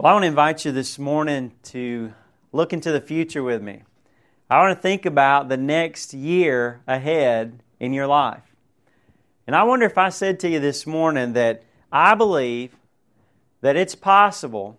[0.00, 2.12] Well, I want to invite you this morning to
[2.52, 3.82] look into the future with me.
[4.48, 8.44] I want to think about the next year ahead in your life.
[9.48, 12.76] And I wonder if I said to you this morning that I believe
[13.60, 14.78] that it's possible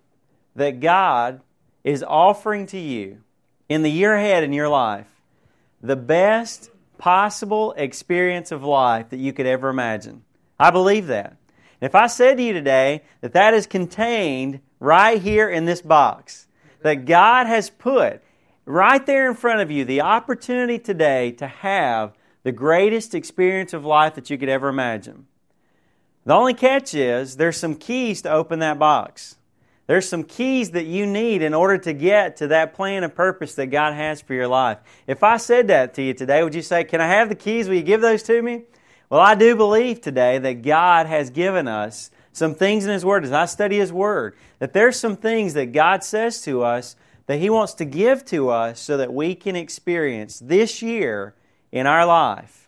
[0.55, 1.41] that God
[1.83, 3.21] is offering to you
[3.67, 5.11] in the year ahead in your life
[5.81, 10.23] the best possible experience of life that you could ever imagine.
[10.57, 11.35] I believe that.
[11.81, 16.47] If I said to you today that that is contained right here in this box,
[16.81, 18.21] that God has put
[18.65, 22.13] right there in front of you the opportunity today to have
[22.43, 25.27] the greatest experience of life that you could ever imagine.
[26.25, 29.35] The only catch is there's some keys to open that box.
[29.87, 33.55] There's some keys that you need in order to get to that plan and purpose
[33.55, 34.77] that God has for your life.
[35.07, 37.67] If I said that to you today, would you say, Can I have the keys?
[37.67, 38.65] Will you give those to me?
[39.09, 43.23] Well, I do believe today that God has given us some things in His Word
[43.23, 47.39] as I study His Word, that there's some things that God says to us that
[47.39, 51.35] He wants to give to us so that we can experience this year
[51.71, 52.59] in our life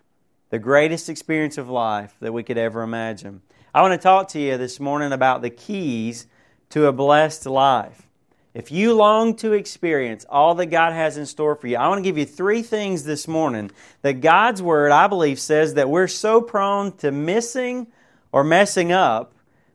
[0.51, 3.41] the greatest experience of life that we could ever imagine.
[3.73, 6.27] I want to talk to you this morning about the keys
[6.71, 8.05] to a blessed life.
[8.53, 11.99] If you long to experience all that God has in store for you, I want
[11.99, 16.09] to give you three things this morning that God's Word, I believe, says that we're
[16.09, 17.87] so prone to missing
[18.33, 19.33] or messing up,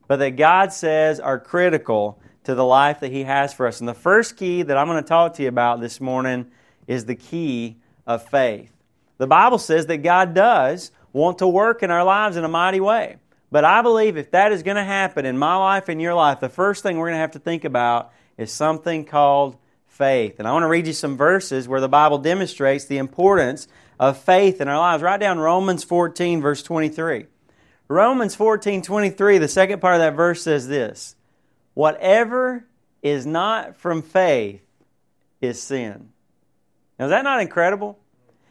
[0.08, 3.80] but that God says are critical to the life that He has for us.
[3.80, 6.46] And the first key that I'm going to talk to you about this morning
[6.86, 7.76] is the key
[8.06, 8.72] of faith.
[9.18, 12.80] The Bible says that God does want to work in our lives in a mighty
[12.80, 13.16] way.
[13.50, 16.40] But I believe if that is going to happen in my life and your life,
[16.40, 20.38] the first thing we're going to have to think about is something called faith.
[20.38, 23.66] And I want to read you some verses where the Bible demonstrates the importance
[23.98, 25.02] of faith in our lives.
[25.02, 27.26] Write down Romans 14, verse 23.
[27.88, 31.14] Romans 14, 23, the second part of that verse says this
[31.74, 32.66] Whatever
[33.02, 34.62] is not from faith
[35.40, 36.10] is sin.
[36.98, 37.98] Now, is that not incredible?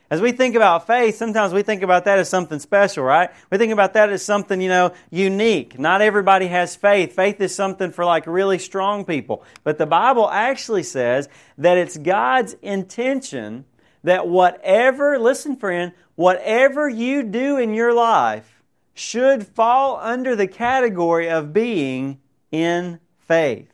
[0.10, 3.32] As we think about faith, sometimes we think about that as something special, right?
[3.52, 5.80] We think about that as something, you know, unique.
[5.80, 7.14] Not everybody has faith.
[7.14, 9.44] Faith is something for like really strong people.
[9.64, 11.28] But the Bible actually says
[11.58, 13.66] that it's God's intention
[14.04, 18.55] that whatever, listen, friend, whatever you do in your life
[18.96, 22.20] should fall under the category of being
[22.52, 23.70] in faith.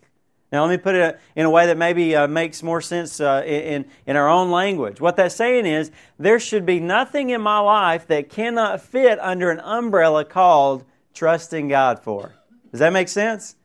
[0.52, 3.42] Now, let me put it in a way that maybe uh, makes more sense uh,
[3.46, 5.00] in, in our own language.
[5.00, 9.50] What that's saying is there should be nothing in my life that cannot fit under
[9.50, 10.84] an umbrella called
[11.14, 12.34] trusting God for.
[12.72, 13.56] Does that make sense?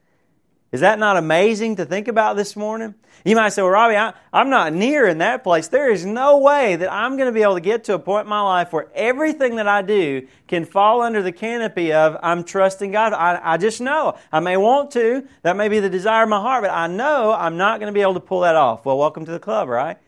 [0.72, 2.94] Is that not amazing to think about this morning?
[3.24, 5.68] You might say, well, Robbie, I, am not near in that place.
[5.68, 8.26] There is no way that I'm going to be able to get to a point
[8.26, 12.44] in my life where everything that I do can fall under the canopy of I'm
[12.44, 13.12] trusting God.
[13.12, 14.16] I, I just know.
[14.32, 15.26] I may want to.
[15.42, 17.96] That may be the desire of my heart, but I know I'm not going to
[17.96, 18.84] be able to pull that off.
[18.84, 19.98] Well, welcome to the club, right?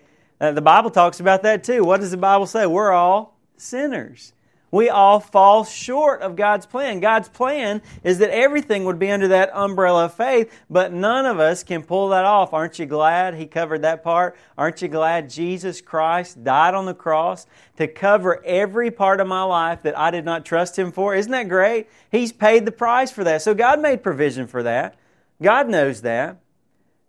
[0.41, 1.85] Uh, the Bible talks about that too.
[1.85, 2.67] What does the Bible say?
[2.67, 4.33] We're all sinners.
[4.71, 7.01] We all fall short of God's plan.
[7.01, 11.41] God's plan is that everything would be under that umbrella of faith, but none of
[11.41, 12.53] us can pull that off.
[12.53, 14.37] Aren't you glad He covered that part?
[14.59, 17.47] Aren't you glad Jesus Christ died on the cross
[17.77, 21.15] to cover every part of my life that I did not trust Him for?
[21.15, 21.89] Isn't that great?
[22.11, 23.43] He's paid the price for that.
[23.43, 24.97] So God made provision for that.
[25.41, 26.39] God knows that.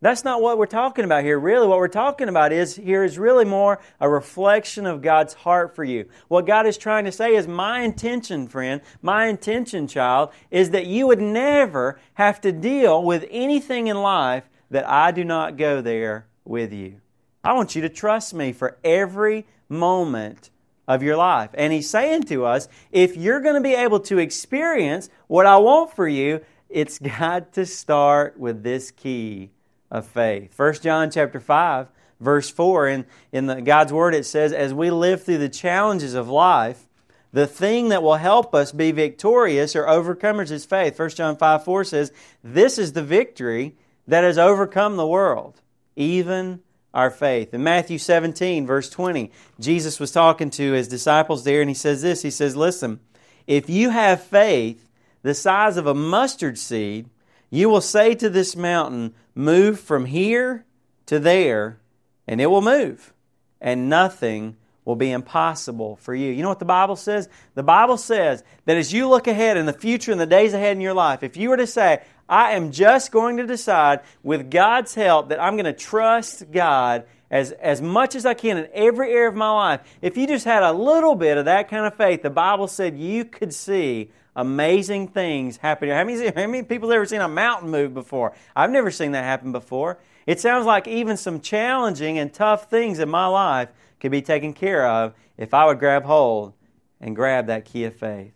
[0.01, 1.37] That's not what we're talking about here.
[1.37, 5.75] Really, what we're talking about is here is really more a reflection of God's heart
[5.75, 6.05] for you.
[6.29, 10.85] What God is trying to say is, my intention, friend, my intention, child, is that
[10.85, 15.81] you would never have to deal with anything in life that I do not go
[15.81, 17.01] there with you.
[17.43, 20.49] I want you to trust me for every moment
[20.87, 21.49] of your life.
[21.55, 25.57] And He's saying to us, if you're going to be able to experience what I
[25.57, 26.39] want for you,
[26.69, 29.51] it's got to start with this key
[29.91, 30.57] of faith.
[30.57, 31.87] 1 John chapter 5,
[32.19, 36.13] verse 4, in, in the, God's Word it says, As we live through the challenges
[36.13, 36.87] of life,
[37.31, 40.97] the thing that will help us be victorious or overcomers is faith.
[40.97, 42.11] 1 John 5, 4 says,
[42.43, 43.75] This is the victory
[44.07, 45.61] that has overcome the world,
[45.95, 46.61] even
[46.93, 47.53] our faith.
[47.53, 52.01] In Matthew 17, verse 20, Jesus was talking to his disciples there, and he says
[52.01, 52.99] this He says, Listen,
[53.45, 54.89] if you have faith
[55.21, 57.09] the size of a mustard seed,
[57.49, 60.65] you will say to this mountain, Move from here
[61.05, 61.79] to there,
[62.27, 63.13] and it will move,
[63.61, 66.29] and nothing will be impossible for you.
[66.29, 67.29] You know what the Bible says?
[67.55, 70.75] The Bible says that as you look ahead in the future and the days ahead
[70.75, 74.51] in your life, if you were to say, I am just going to decide with
[74.51, 78.67] God's help that I'm going to trust God as, as much as I can in
[78.73, 81.85] every area of my life, if you just had a little bit of that kind
[81.85, 85.89] of faith, the Bible said you could see amazing things happen.
[85.89, 88.33] How many, how many people have ever seen a mountain move before?
[88.55, 89.99] I've never seen that happen before.
[90.25, 93.69] It sounds like even some challenging and tough things in my life
[93.99, 96.53] could be taken care of if I would grab hold
[97.01, 98.33] and grab that key of faith.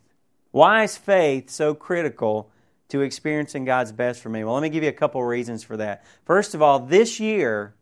[0.51, 2.49] Why is faith so critical
[2.89, 4.43] to experiencing God's best for me?
[4.43, 6.03] Well, let me give you a couple reasons for that.
[6.25, 7.75] First of all, this year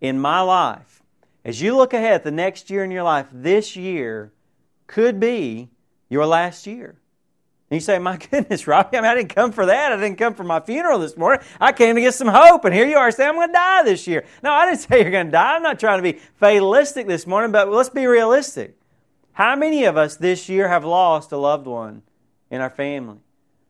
[0.00, 1.02] in my life,
[1.44, 4.32] as you look ahead at the next year in your life, this year
[4.88, 5.70] could be
[6.08, 6.96] your last year.
[7.72, 9.92] And you say, My goodness, Robbie, I, mean, I didn't come for that.
[9.92, 11.42] I didn't come for my funeral this morning.
[11.58, 12.66] I came to get some hope.
[12.66, 14.26] And here you are saying, I'm going to die this year.
[14.42, 15.56] No, I didn't say you're going to die.
[15.56, 18.76] I'm not trying to be fatalistic this morning, but let's be realistic.
[19.32, 22.02] How many of us this year have lost a loved one
[22.50, 23.20] in our family,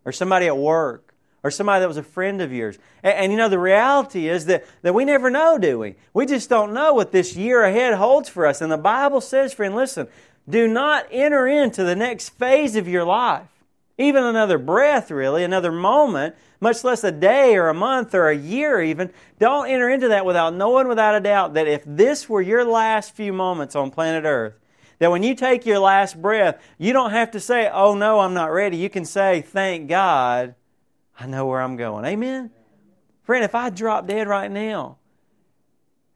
[0.05, 1.15] or somebody at work,
[1.45, 2.81] or somebody that was a friend of yours?
[3.05, 5.95] And, and, you know, the reality is that, that we never know, do we?
[6.13, 8.61] We just don't know what this year ahead holds for us.
[8.61, 10.09] And the Bible says, friend, listen,
[10.49, 13.47] do not enter into the next phase of your life
[14.03, 18.37] even another breath, really, another moment, much less a day or a month or a
[18.37, 19.13] year even.
[19.39, 23.15] Don't enter into that without knowing without a doubt that if this were your last
[23.15, 24.55] few moments on planet Earth,
[24.99, 28.35] that when you take your last breath, you don't have to say, oh no, I'm
[28.35, 28.77] not ready.
[28.77, 30.55] You can say, thank God,
[31.19, 32.05] I know where I'm going.
[32.05, 32.51] Amen?
[33.25, 34.99] Friend, if I drop dead right now,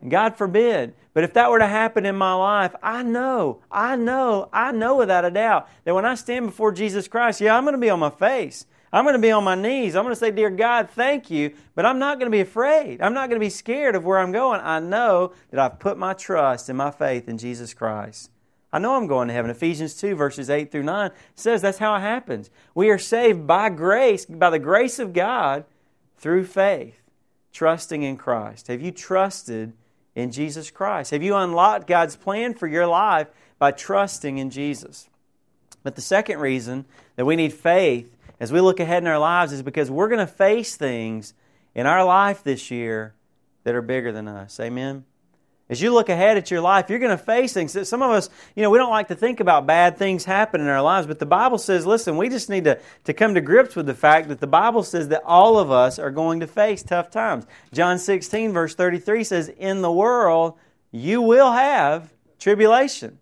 [0.09, 4.49] God forbid, but if that were to happen in my life, I know, I know,
[4.53, 7.75] I know without a doubt that when I stand before Jesus Christ, yeah, I'm going
[7.75, 8.67] to be on my face.
[8.93, 9.97] I'm going to be on my knees.
[9.97, 13.03] I'm going to say, Dear God, thank you, but I'm not going to be afraid.
[13.03, 14.61] I'm not going to be scared of where I'm going.
[14.63, 18.31] I know that I've put my trust and my faith in Jesus Christ.
[18.73, 19.51] I know I'm going to heaven.
[19.51, 22.51] Ephesians 2, verses 8 through 9 says that's how it happens.
[22.75, 25.65] We are saved by grace, by the grace of God,
[26.19, 27.01] through faith,
[27.53, 28.69] trusting in Christ.
[28.69, 29.73] Have you trusted
[30.17, 31.13] in Jesus Christ?
[31.13, 33.29] Have you unlocked God's plan for your life
[33.61, 35.09] by trusting in Jesus?
[35.85, 39.53] But the second reason that we need faith as we look ahead in our lives
[39.53, 41.35] is because we're going to face things
[41.75, 43.15] in our life this year
[43.63, 44.59] that are bigger than us.
[44.59, 45.05] Amen?
[45.69, 47.73] As you look ahead at your life, you're going to face things.
[47.73, 50.61] that Some of us, you know, we don't like to think about bad things happen
[50.61, 53.41] in our lives, but the Bible says, listen, we just need to, to come to
[53.41, 56.47] grips with the fact that the Bible says that all of us are going to
[56.47, 57.47] face tough times.
[57.73, 60.55] John 16, verse 33 says, In the world
[60.93, 63.19] you will have tribulation.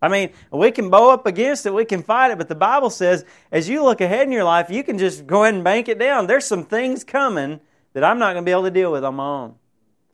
[0.00, 2.90] I mean, we can bow up against it, we can fight it, but the Bible
[2.90, 5.88] says, as you look ahead in your life, you can just go ahead and bank
[5.88, 6.26] it down.
[6.26, 7.60] There's some things coming
[7.94, 9.54] that I'm not going to be able to deal with on my own.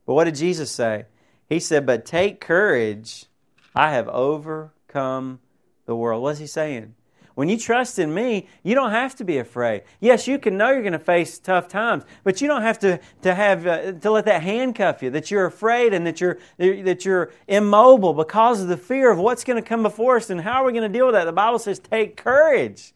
[0.06, 1.06] But what did Jesus say?
[1.50, 3.26] He said, But take courage.
[3.74, 5.40] I have overcome
[5.84, 6.22] the world.
[6.22, 6.94] What's he saying?
[7.34, 9.82] When you trust in me, you don't have to be afraid.
[9.98, 13.00] Yes, you can know you're going to face tough times, but you don't have to,
[13.22, 15.10] to have uh, to let that handcuff you.
[15.10, 19.44] That you're afraid and that you're that you're immobile because of the fear of what's
[19.44, 21.24] going to come before us and how are we going to deal with that.
[21.24, 22.92] The Bible says, "Take courage."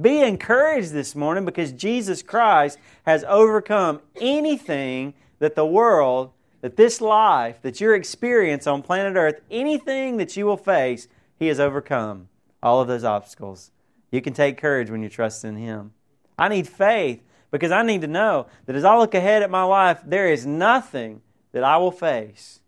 [0.00, 6.32] Be encouraged this morning because Jesus Christ has overcome anything that the world
[6.64, 11.08] that this life, that your experience on planet Earth, anything that you will face,
[11.38, 12.30] He has overcome
[12.62, 13.70] all of those obstacles.
[14.10, 15.92] You can take courage when you trust in Him.
[16.38, 19.64] I need faith because I need to know that as I look ahead at my
[19.64, 21.20] life, there is nothing
[21.52, 22.60] that I will face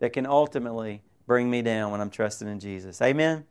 [0.00, 3.00] that can ultimately bring me down when I'm trusting in Jesus.
[3.00, 3.44] Amen?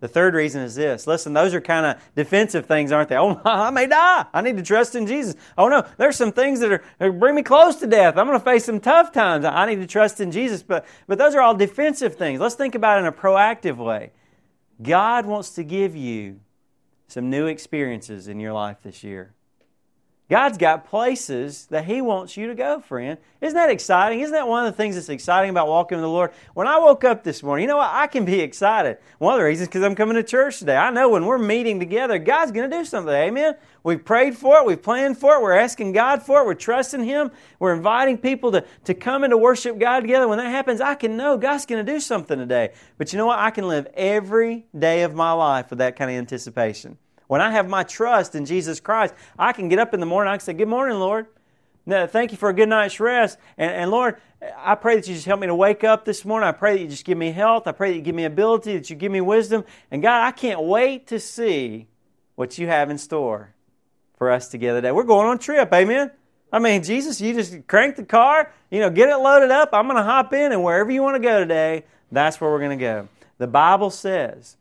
[0.00, 1.06] The third reason is this.
[1.06, 3.16] Listen, those are kind of defensive things, aren't they?
[3.26, 4.26] Oh, I may die.
[4.32, 5.36] I need to trust in Jesus.
[5.56, 8.16] Oh, no, there's some things that are bring me close to death.
[8.16, 9.44] I'm going to face some tough times.
[9.44, 10.62] I need to trust in Jesus.
[10.62, 12.40] But, but those are all defensive things.
[12.40, 14.12] Let's think about it in a proactive way.
[14.82, 16.40] God wants to give you
[17.08, 19.34] some new experiences in your life this year.
[20.28, 23.16] God's got places that He wants you to go, friend.
[23.40, 24.20] Isn't that exciting?
[24.20, 26.32] Isn't that one of the things that's exciting about walking with the Lord?
[26.54, 27.90] When I woke up this morning, you know what?
[27.92, 28.98] I can be excited.
[29.18, 30.74] One of the reasons because I'm coming to church today.
[30.74, 33.14] I know when we're meeting together, God's going to do something.
[33.14, 33.54] Amen.
[33.84, 34.66] We've prayed for it.
[34.66, 35.42] We've planned for it.
[35.42, 36.46] We're asking God for it.
[36.46, 37.30] We're trusting Him.
[37.60, 40.26] We're inviting people to, to come and to worship God together.
[40.26, 42.72] When that happens, I can know God's going to do something today.
[42.98, 43.38] But you know what?
[43.38, 46.98] I can live every day of my life with that kind of anticipation.
[47.26, 50.32] When I have my trust in Jesus Christ, I can get up in the morning.
[50.32, 51.26] I can say, Good morning, Lord.
[51.88, 53.38] Now, thank you for a good night's rest.
[53.56, 54.16] And, and, Lord,
[54.58, 56.48] I pray that you just help me to wake up this morning.
[56.48, 57.68] I pray that you just give me health.
[57.68, 59.64] I pray that you give me ability, that you give me wisdom.
[59.90, 61.86] And God, I can't wait to see
[62.34, 63.54] what you have in store
[64.18, 64.90] for us together today.
[64.90, 66.10] We're going on a trip, amen?
[66.52, 69.70] I mean, Jesus, you just crank the car, you know, get it loaded up.
[69.72, 72.60] I'm going to hop in, and wherever you want to go today, that's where we're
[72.60, 73.08] going to go.
[73.38, 74.56] The Bible says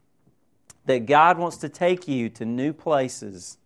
[0.86, 3.58] that God wants to take you to new places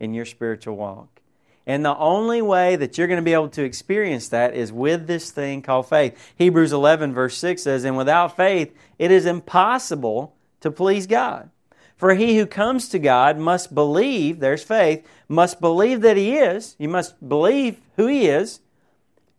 [0.00, 1.20] in your spiritual walk.
[1.66, 5.06] And the only way that you're going to be able to experience that is with
[5.06, 6.32] this thing called faith.
[6.36, 11.50] Hebrews 11, verse 6 says, And without faith, it is impossible to please God.
[11.96, 16.76] For he who comes to God must believe, there's faith, must believe that he is,
[16.78, 18.60] you must believe who he is,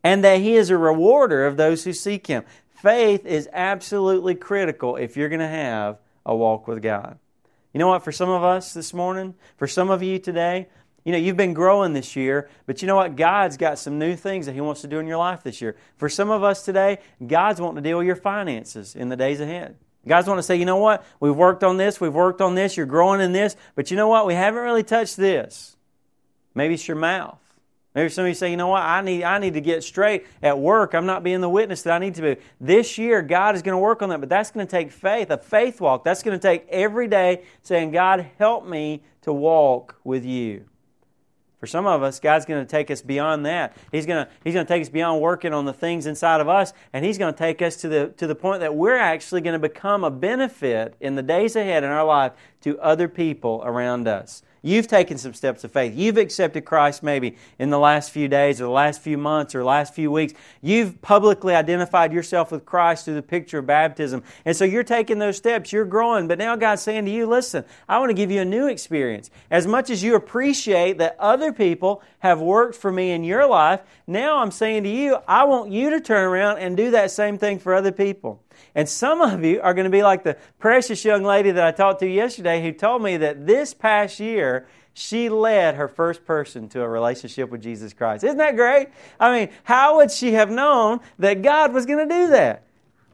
[0.04, 2.44] and that he is a rewarder of those who seek him.
[2.70, 7.20] Faith is absolutely critical if you're going to have a walk with God.
[7.74, 10.68] You know what, for some of us this morning, for some of you today,
[11.04, 13.16] you know, you've been growing this year, but you know what?
[13.16, 15.76] God's got some new things that He wants to do in your life this year.
[15.98, 19.40] For some of us today, God's wanting to deal with your finances in the days
[19.40, 19.76] ahead.
[20.08, 21.06] God's want to say, you know what?
[21.20, 24.08] We've worked on this, we've worked on this, you're growing in this, but you know
[24.08, 24.26] what?
[24.26, 25.76] We haven't really touched this.
[26.54, 27.40] Maybe it's your mouth.
[27.96, 30.28] Maybe some of you say, you know what, I need, I need to get straight
[30.44, 30.94] at work.
[30.94, 32.36] I'm not being the witness that I need to be.
[32.60, 35.30] This year, God is going to work on that, but that's going to take faith,
[35.30, 36.04] a faith walk.
[36.04, 40.66] That's going to take every day saying, God, help me to walk with you.
[41.66, 43.76] For some of us, God's going to take us beyond that.
[43.92, 46.50] He's going to, he's going to take us beyond working on the things inside of
[46.50, 49.42] us, and He's going to take us to the, to the point that we're actually
[49.42, 53.64] going to become a benefit in the days ahead in our life to other people
[53.66, 54.44] around us.
[54.66, 55.94] You've taken some steps of faith.
[55.96, 59.64] You've accepted Christ maybe in the last few days or the last few months or
[59.64, 60.34] last few weeks.
[60.60, 64.24] You've publicly identified yourself with Christ through the picture of baptism.
[64.44, 65.72] And so you're taking those steps.
[65.72, 66.28] You're growing.
[66.28, 69.30] But now God's saying to you, listen, I want to give you a new experience.
[69.52, 73.82] As much as you appreciate that other people have worked for me in your life,
[74.08, 77.38] now I'm saying to you, I want you to turn around and do that same
[77.38, 78.42] thing for other people.
[78.74, 81.72] And some of you are going to be like the precious young lady that I
[81.72, 86.70] talked to yesterday who told me that this past year she led her first person
[86.70, 88.24] to a relationship with Jesus Christ.
[88.24, 88.88] Isn't that great?
[89.20, 92.64] I mean, how would she have known that God was going to do that?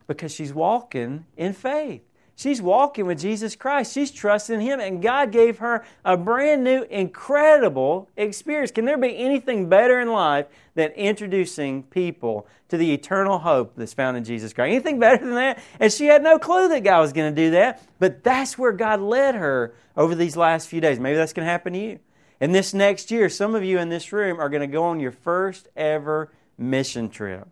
[0.06, 2.04] Because she's walking in faith.
[2.42, 3.94] She's walking with Jesus Christ.
[3.94, 8.72] She's trusting Him, and God gave her a brand new, incredible experience.
[8.72, 13.94] Can there be anything better in life than introducing people to the eternal hope that's
[13.94, 14.72] found in Jesus Christ?
[14.72, 15.62] Anything better than that?
[15.80, 18.72] And she had no clue that God was going to do that, but that's where
[18.72, 21.00] God led her over these last few days.
[21.00, 22.00] Maybe that's going to happen to you.
[22.40, 25.00] And this next year, some of you in this room are going to go on
[25.00, 27.48] your first ever mission trip.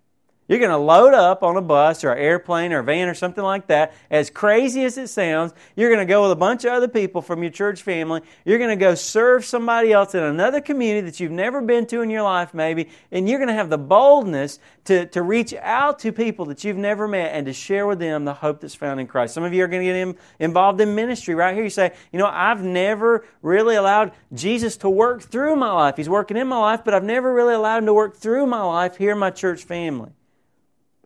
[0.49, 3.13] You're going to load up on a bus or an airplane or a van or
[3.13, 3.93] something like that.
[4.09, 7.21] As crazy as it sounds, you're going to go with a bunch of other people
[7.21, 8.21] from your church family.
[8.45, 12.01] You're going to go serve somebody else in another community that you've never been to
[12.01, 12.89] in your life, maybe.
[13.11, 16.77] And you're going to have the boldness to, to reach out to people that you've
[16.77, 19.35] never met and to share with them the hope that's found in Christ.
[19.35, 21.63] Some of you are going to get involved in ministry right here.
[21.63, 25.95] You say, you know, I've never really allowed Jesus to work through my life.
[25.95, 28.63] He's working in my life, but I've never really allowed Him to work through my
[28.63, 30.09] life here in my church family.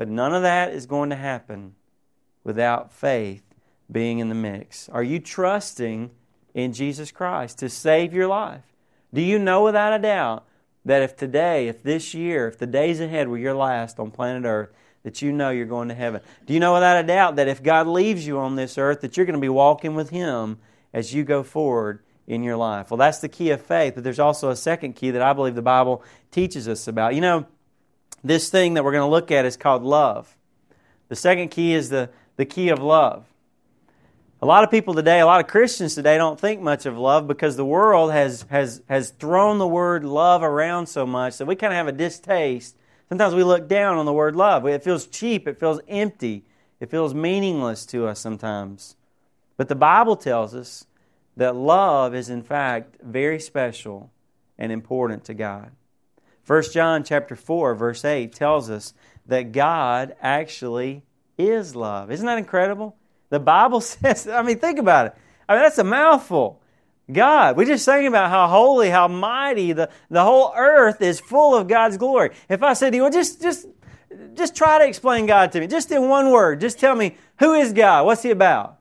[0.03, 1.75] But none of that is going to happen
[2.43, 3.41] without faith
[3.89, 4.89] being in the mix.
[4.89, 6.11] Are you trusting
[6.53, 8.65] in Jesus Christ to save your life?
[9.13, 10.45] Do you know without a doubt
[10.83, 14.43] that if today, if this year, if the days ahead were your last on planet
[14.43, 16.19] Earth, that you know you're going to heaven?
[16.45, 19.15] Do you know without a doubt that if God leaves you on this earth, that
[19.15, 20.59] you're going to be walking with Him
[20.91, 22.91] as you go forward in your life?
[22.91, 25.55] Well, that's the key of faith, but there's also a second key that I believe
[25.55, 27.15] the Bible teaches us about.
[27.15, 27.45] You know,
[28.23, 30.35] this thing that we're going to look at is called love.
[31.09, 33.25] The second key is the, the key of love.
[34.41, 37.27] A lot of people today, a lot of Christians today don't think much of love
[37.27, 41.55] because the world has, has, has thrown the word love around so much that we
[41.55, 42.75] kind of have a distaste.
[43.07, 44.65] Sometimes we look down on the word love.
[44.65, 46.43] It feels cheap, it feels empty,
[46.79, 48.97] it feels meaningless to us sometimes.
[49.55, 50.85] But the Bible tells us
[51.37, 54.11] that love is, in fact, very special
[54.57, 55.71] and important to God.
[56.45, 58.93] 1 John chapter 4 verse 8 tells us
[59.25, 61.03] that God actually
[61.37, 62.11] is love.
[62.11, 62.95] Isn't that incredible?
[63.29, 65.15] The Bible says, I mean, think about it.
[65.47, 66.61] I mean, that's a mouthful.
[67.11, 67.57] God.
[67.57, 71.67] We just sang about how holy, how mighty the, the whole earth is full of
[71.67, 72.31] God's glory.
[72.47, 73.67] If I said to you, well, just just
[74.35, 77.53] just try to explain God to me, just in one word, just tell me who
[77.53, 78.05] is God?
[78.05, 78.79] What's he about?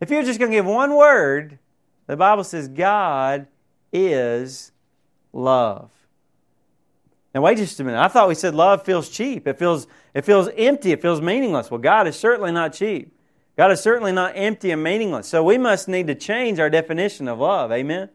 [0.00, 1.58] If you're just going to give one word,
[2.06, 3.46] the Bible says God
[3.92, 4.72] is
[5.32, 5.90] love.
[7.34, 8.00] Now wait just a minute.
[8.00, 9.46] I thought we said love feels cheap.
[9.46, 10.92] It feels it feels empty.
[10.92, 11.70] It feels meaningless.
[11.70, 13.16] Well, God is certainly not cheap.
[13.56, 15.28] God is certainly not empty and meaningless.
[15.28, 17.70] So we must need to change our definition of love.
[17.72, 18.08] Amen.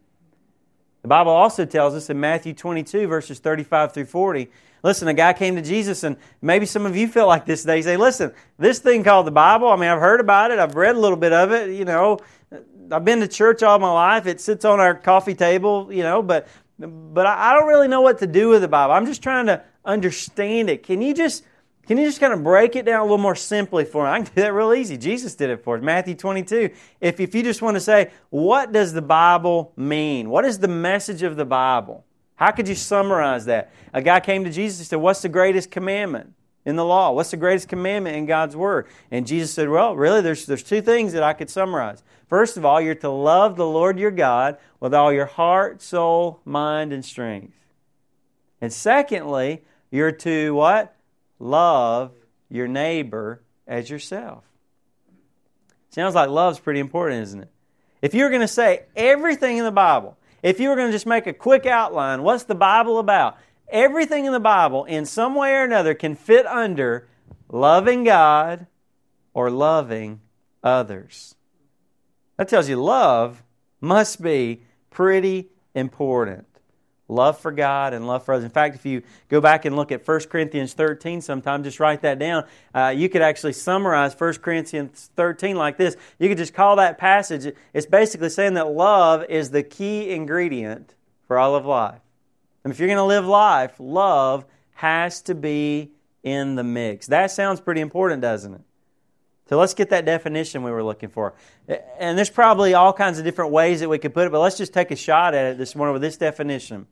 [1.01, 4.49] The Bible also tells us in Matthew 22 verses 35 through 40.
[4.83, 7.77] Listen, a guy came to Jesus, and maybe some of you feel like this today.
[7.77, 10.75] You say, listen, this thing called the Bible, I mean, I've heard about it, I've
[10.75, 12.19] read a little bit of it, you know,
[12.91, 14.27] I've been to church all my life.
[14.27, 18.19] It sits on our coffee table, you know, but but I don't really know what
[18.19, 18.93] to do with the Bible.
[18.93, 20.83] I'm just trying to understand it.
[20.83, 21.43] Can you just
[21.87, 24.09] can you just kind of break it down a little more simply for me?
[24.09, 24.97] I can do that real easy.
[24.97, 25.83] Jesus did it for us.
[25.83, 26.71] Matthew 22.
[26.99, 30.29] If, if you just want to say, what does the Bible mean?
[30.29, 32.03] What is the message of the Bible?
[32.37, 33.71] How could you summarize that?
[33.93, 36.33] A guy came to Jesus and said, What's the greatest commandment?
[36.65, 37.11] in the law?
[37.11, 38.87] What's the greatest commandment in God's Word?
[39.11, 42.03] And Jesus said, Well, really, there's, there's two things that I could summarize.
[42.27, 46.39] First of all, you're to love the Lord your God with all your heart, soul,
[46.43, 47.53] mind, and strength.
[48.61, 50.95] And secondly, you're to what?
[51.39, 52.11] Love
[52.49, 54.43] your neighbor as yourself.
[55.89, 57.51] Sounds like love's pretty important, isn't it?
[58.01, 60.91] If you were going to say everything in the Bible, if you were going to
[60.91, 63.37] just make a quick outline, what's the Bible about?
[63.69, 67.07] Everything in the Bible, in some way or another, can fit under
[67.49, 68.67] loving God
[69.33, 70.21] or loving
[70.63, 71.34] others.
[72.37, 73.43] That tells you love
[73.81, 76.47] must be pretty important
[77.07, 78.45] love for God and love for others.
[78.45, 82.01] In fact, if you go back and look at 1 Corinthians 13 sometime, just write
[82.01, 82.45] that down.
[82.73, 85.95] Uh, you could actually summarize 1 Corinthians 13 like this.
[86.19, 90.95] You could just call that passage, it's basically saying that love is the key ingredient
[91.27, 92.01] for all of life.
[92.63, 95.91] And if you're going to live life, love has to be
[96.23, 97.07] in the mix.
[97.07, 98.61] That sounds pretty important, doesn't it?
[99.47, 101.35] So let's get that definition we were looking for.
[101.99, 104.57] And there's probably all kinds of different ways that we could put it, but let's
[104.57, 106.87] just take a shot at it this morning with this definition.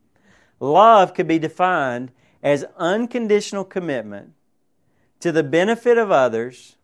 [0.60, 4.32] Love could be defined as unconditional commitment
[5.18, 6.76] to the benefit of others,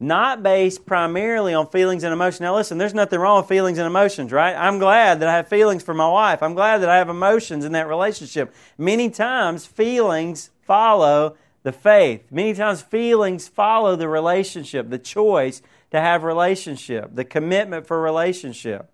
[0.00, 2.40] not based primarily on feelings and emotions.
[2.40, 4.56] Now, listen, there's nothing wrong with feelings and emotions, right?
[4.56, 6.42] I'm glad that I have feelings for my wife.
[6.42, 8.52] I'm glad that I have emotions in that relationship.
[8.78, 12.30] Many times, feelings follow the faith.
[12.30, 18.90] Many times, feelings follow the relationship, the choice to have relationship, the commitment for relationship.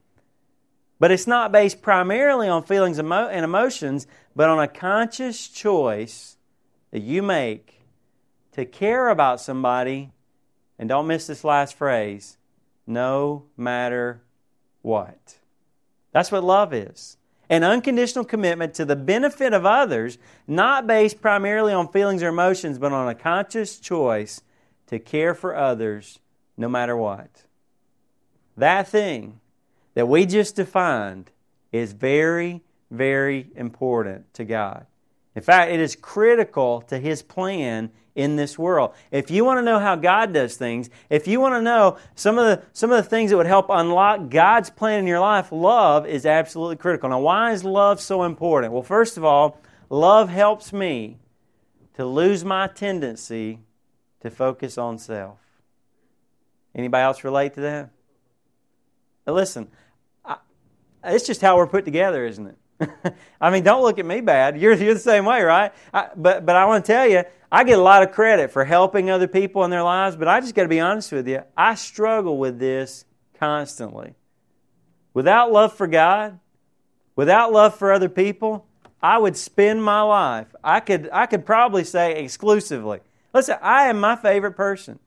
[0.99, 6.37] But it's not based primarily on feelings and emotions, but on a conscious choice
[6.93, 7.83] that you make
[8.53, 10.13] to care about somebody,
[10.79, 12.39] and don't miss this last phrase,
[12.87, 14.23] no matter
[14.83, 15.37] what.
[16.13, 17.17] That's what love is.
[17.51, 22.79] An unconditional commitment to the benefit of others, not based primarily on feelings or emotions,
[22.79, 24.41] but on a conscious choice
[24.87, 26.21] to care for others
[26.57, 27.45] no matter what.
[28.57, 29.41] That thing
[29.95, 31.31] that we just defined
[31.73, 34.87] is very, very important to God.
[35.35, 38.95] In fact, it is critical to His plan in this world.
[39.11, 42.39] If you want to know how God does things, if you want to know some
[42.39, 45.51] of the some of the things that would help unlock God's plan in your life,
[45.51, 47.09] love is absolutely critical.
[47.09, 48.73] Now, why is love so important?
[48.73, 51.19] Well, first of all, love helps me
[51.95, 53.61] to lose my tendency
[54.21, 55.39] to focus on self.
[56.75, 57.91] Anybody else relate to that?
[59.27, 59.69] Now listen,
[61.03, 62.57] it's just how we're put together, isn't it?
[63.41, 64.59] I mean, don't look at me bad.
[64.61, 65.73] You're, you're the same way, right?
[65.93, 68.65] I, but, but I want to tell you, I get a lot of credit for
[68.65, 71.43] helping other people in their lives, but I just got to be honest with you.
[71.57, 73.05] I struggle with this
[73.39, 74.15] constantly.
[75.13, 76.41] Without love for God,
[77.15, 78.67] without love for other people,
[79.01, 80.49] I would spend my life.
[80.65, 83.01] I could, I could probably say exclusively.
[83.33, 84.99] Listen, I am my favorite person.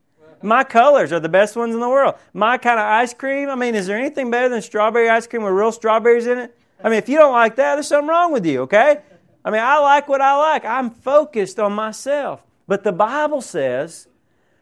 [0.42, 2.16] My colors are the best ones in the world.
[2.34, 5.44] My kind of ice cream, I mean, is there anything better than strawberry ice cream
[5.44, 6.58] with real strawberries in it?
[6.84, 9.02] I mean, if you don't like that, there's something wrong with you, okay?
[9.44, 10.66] I mean, I like what I like.
[10.66, 12.44] I'm focused on myself.
[12.68, 14.08] But the Bible says,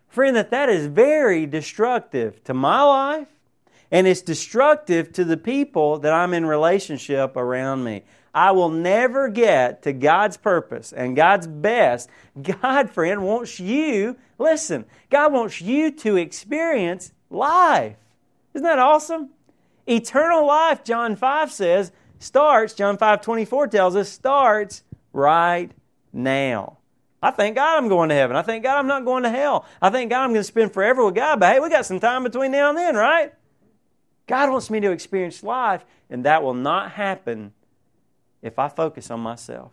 [0.08, 3.28] friend, that that is very destructive to my life
[3.92, 8.04] and it's destructive to the people that I'm in relationship around me.
[8.34, 12.10] I will never get to God's purpose and God's best.
[12.42, 17.96] God, friend, wants you, listen, God wants you to experience life.
[18.54, 19.30] Isn't that awesome?
[19.88, 21.92] Eternal life, John 5 says,
[22.26, 24.84] starts, John 5 24 tells us, starts
[25.14, 25.70] right
[26.12, 26.78] now.
[27.22, 28.36] I thank God I'm going to heaven.
[28.36, 29.66] I thank God I'm not going to hell.
[29.82, 31.40] I thank God I'm going to spend forever with God.
[31.40, 33.34] But hey, we got some time between now and then, right?
[34.28, 37.54] God wants me to experience life, and that will not happen
[38.42, 39.72] if I focus on myself.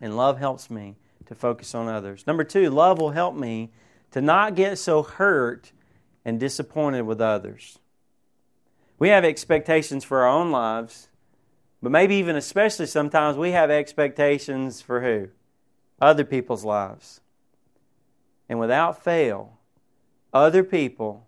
[0.00, 2.26] And love helps me to focus on others.
[2.26, 3.70] Number two, love will help me
[4.12, 5.72] to not get so hurt
[6.24, 7.78] and disappointed with others.
[8.98, 11.08] We have expectations for our own lives,
[11.82, 15.28] but maybe even especially sometimes we have expectations for who?
[16.00, 17.20] Other people's lives.
[18.48, 19.58] And without fail,
[20.32, 21.26] other people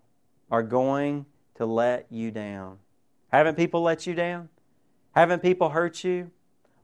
[0.50, 1.26] are going
[1.56, 2.78] to let you down.
[3.30, 4.48] Haven't people let you down?
[5.14, 6.30] Haven't people hurt you?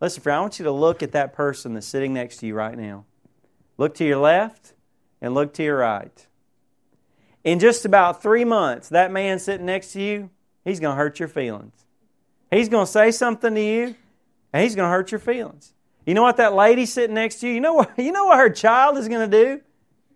[0.00, 2.54] Listen, friend, I want you to look at that person that's sitting next to you
[2.54, 3.04] right now.
[3.78, 4.74] Look to your left
[5.20, 6.26] and look to your right.
[7.42, 10.30] In just about three months, that man sitting next to you,
[10.64, 11.74] he's going to hurt your feelings.
[12.50, 13.94] He's going to say something to you,
[14.52, 15.72] and he's going to hurt your feelings.
[16.06, 18.38] You know what that lady sitting next to you, you know what, you know what
[18.38, 19.60] her child is going to do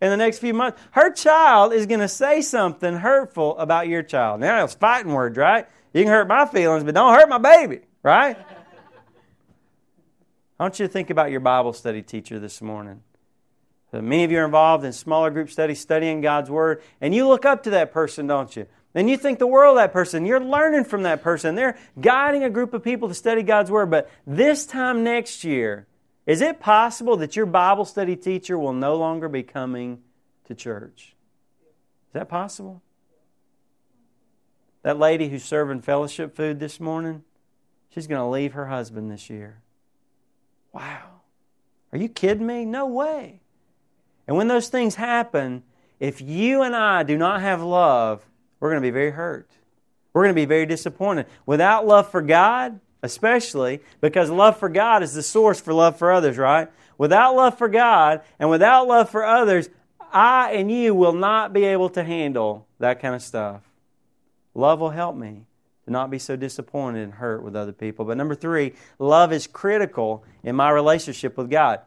[0.01, 0.81] in the next few months?
[0.93, 4.41] Her child is going to say something hurtful about your child.
[4.41, 5.67] Now, it's fighting words, right?
[5.93, 7.81] You can hurt my feelings, but don't hurt my baby.
[8.03, 8.37] Right?
[10.61, 13.03] I want you to think about your Bible study teacher this morning.
[13.91, 17.27] So Many of you are involved in smaller group studies, studying God's Word, and you
[17.27, 18.67] look up to that person, don't you?
[18.95, 20.25] And you think the world of that person.
[20.25, 21.55] You're learning from that person.
[21.55, 23.91] They're guiding a group of people to study God's Word.
[23.91, 25.87] But this time next year,
[26.27, 30.01] is it possible that your Bible study teacher will no longer be coming
[30.47, 31.15] to church?
[32.09, 32.83] Is that possible?
[34.83, 37.23] That lady who's serving fellowship food this morning,
[37.91, 39.61] she's going to leave her husband this year.
[40.73, 41.21] Wow.
[41.93, 42.65] Are you kidding me?
[42.65, 43.41] No way.
[44.27, 45.63] And when those things happen,
[45.99, 48.28] if you and I do not have love,
[48.61, 49.49] we're going to be very hurt.
[50.13, 51.27] We're going to be very disappointed.
[51.47, 56.13] Without love for God, especially, because love for God is the source for love for
[56.13, 56.69] others, right?
[56.97, 59.69] Without love for God and without love for others,
[60.13, 63.63] I and you will not be able to handle that kind of stuff.
[64.55, 65.45] Love will help me
[65.85, 68.05] to not be so disappointed and hurt with other people.
[68.05, 71.81] But number three, love is critical in my relationship with God.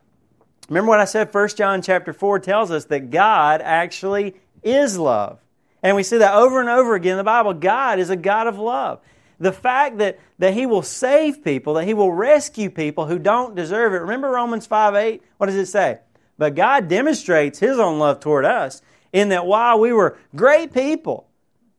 [0.69, 1.33] Remember what I said?
[1.33, 5.39] 1 John chapter 4 tells us that God actually is love.
[5.83, 7.53] And we see that over and over again in the Bible.
[7.53, 8.99] God is a God of love.
[9.39, 13.55] The fact that, that He will save people, that He will rescue people who don't
[13.55, 13.97] deserve it.
[13.97, 15.23] Remember Romans 5 8?
[15.37, 15.99] What does it say?
[16.37, 21.27] But God demonstrates His own love toward us in that while we were great people,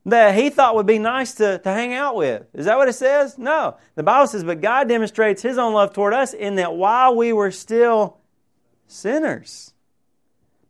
[0.05, 2.43] that he thought would be nice to, to hang out with.
[2.53, 3.37] Is that what it says?
[3.37, 3.77] No.
[3.95, 7.31] The Bible says, but God demonstrates his own love toward us in that while we
[7.31, 8.17] were still
[8.87, 9.73] sinners,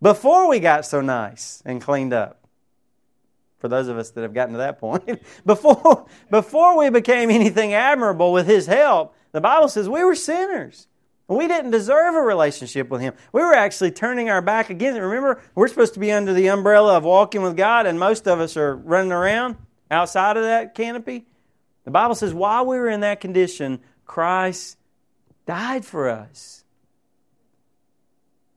[0.02, 2.43] before we got so nice and cleaned up,
[3.64, 7.74] for those of us that have gotten to that point, before, before we became anything
[7.74, 10.90] admirable with his help, the Bible says we were sinners.
[11.30, 13.14] We didn't deserve a relationship with Him.
[13.32, 15.04] We were actually turning our back against Him.
[15.04, 18.42] Remember, we're supposed to be under the umbrella of walking with God, and most of
[18.42, 19.56] us are running around
[19.90, 21.26] outside of that canopy.
[21.86, 24.78] The Bible says, while we were in that condition, Christ
[25.46, 26.66] died for us.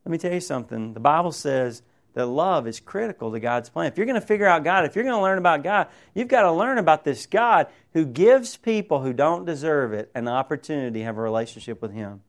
[0.04, 0.94] Let me tell you something.
[0.94, 1.82] The Bible says
[2.16, 3.92] that love is critical to God's plan.
[3.92, 6.28] If you're going to figure out God, if you're going to learn about God, you've
[6.28, 11.00] got to learn about this God who gives people who don't deserve it an opportunity
[11.00, 12.22] to have a relationship with Him.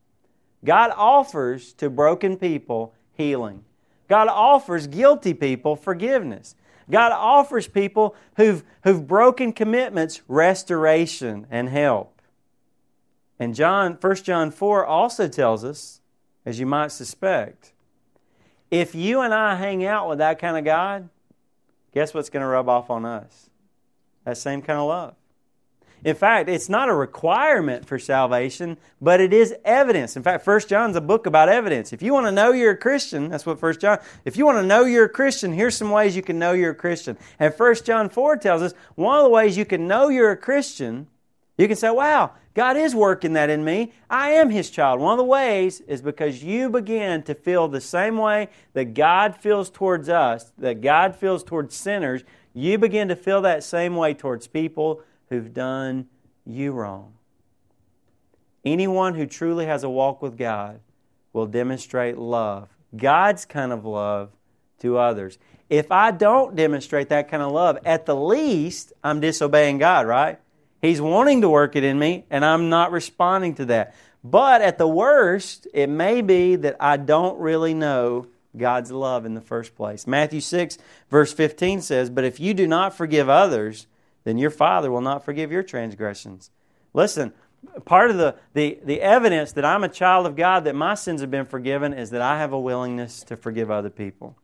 [0.62, 3.64] God offers to broken people healing.
[4.08, 6.54] God offers guilty people forgiveness.
[6.90, 12.20] God offers people who've, who've broken commitments restoration and help.
[13.38, 16.02] And John, 1 John 4 also tells us,
[16.44, 17.72] as you might suspect,
[18.70, 21.08] if you and I hang out with that kind of God,
[21.92, 23.50] guess what's going to rub off on us?
[24.24, 25.14] That same kind of love.
[26.04, 30.16] In fact, it's not a requirement for salvation, but it is evidence.
[30.16, 31.92] In fact, 1 John's a book about evidence.
[31.92, 34.58] If you want to know you're a Christian, that's what 1 John, if you want
[34.58, 37.18] to know you're a Christian, here's some ways you can know you're a Christian.
[37.40, 40.36] And 1 John 4 tells us one of the ways you can know you're a
[40.36, 41.08] Christian,
[41.58, 43.92] you can say, wow, God is working that in me.
[44.08, 45.00] I am His child.
[45.00, 49.36] One of the ways is because you begin to feel the same way that God
[49.36, 52.22] feels towards us, that God feels towards sinners.
[52.54, 56.06] You begin to feel that same way towards people who've done
[56.46, 57.14] you wrong.
[58.64, 60.80] Anyone who truly has a walk with God
[61.32, 64.30] will demonstrate love, God's kind of love,
[64.80, 65.38] to others.
[65.68, 70.38] If I don't demonstrate that kind of love, at the least, I'm disobeying God, right?
[70.80, 73.94] He's wanting to work it in me, and I'm not responding to that.
[74.22, 79.34] But at the worst, it may be that I don't really know God's love in
[79.34, 80.06] the first place.
[80.06, 80.78] Matthew 6,
[81.10, 83.86] verse 15 says, But if you do not forgive others,
[84.24, 86.50] then your Father will not forgive your transgressions.
[86.94, 87.32] Listen,
[87.84, 91.20] part of the, the, the evidence that I'm a child of God, that my sins
[91.20, 94.36] have been forgiven, is that I have a willingness to forgive other people.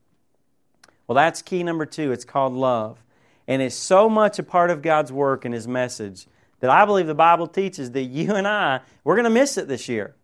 [1.07, 2.13] Well, that's key number two.
[2.13, 3.04] It's called love.
[3.47, 6.27] And it's so much a part of God's work and His message
[6.61, 9.69] that I believe the Bible teaches that you and I, we're going to miss it
[9.69, 10.15] this year.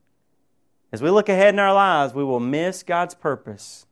[0.93, 3.87] As we look ahead in our lives, we will miss God's purpose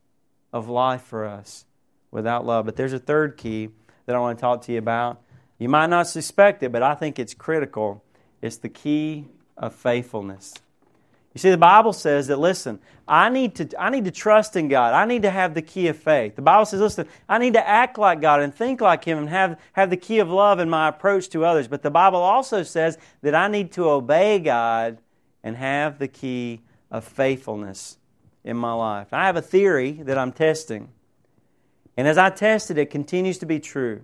[0.51, 1.65] of life for us
[2.11, 2.65] without love.
[2.65, 3.69] But there's a third key
[4.05, 5.21] that I want to talk to you about,
[5.59, 8.03] you might not suspect it, but I think it's critical.
[8.41, 10.53] It's the key of faithfulness.
[11.33, 14.67] You see, the Bible says that, listen, I need, to, I need to trust in
[14.67, 14.93] God.
[14.93, 16.35] I need to have the key of faith.
[16.35, 19.29] The Bible says, listen, I need to act like God and think like Him and
[19.29, 21.67] have, have the key of love in my approach to others.
[21.67, 24.99] But the Bible also says that I need to obey God
[25.43, 27.97] and have the key of faithfulness
[28.43, 29.07] in my life.
[29.11, 30.89] I have a theory that I'm testing.
[31.95, 34.01] And as I test it, it continues to be true.